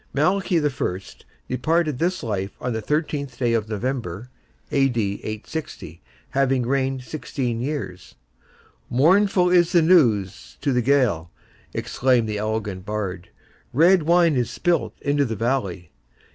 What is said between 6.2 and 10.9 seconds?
having reigned sixteen years. "Mournful is the news to the